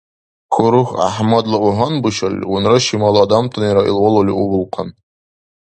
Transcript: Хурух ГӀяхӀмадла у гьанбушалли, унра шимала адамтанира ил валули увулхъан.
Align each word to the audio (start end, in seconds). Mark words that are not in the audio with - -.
Хурух 0.53 0.89
ГӀяхӀмадла 0.97 1.57
у 1.67 1.69
гьанбушалли, 1.77 2.45
унра 2.53 2.77
шимала 2.85 3.19
адамтанира 3.27 3.81
ил 3.89 3.97
валули 4.03 4.33
увулхъан. 4.43 4.89